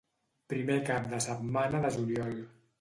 [0.53, 2.37] Primer cap de setmana de juliol.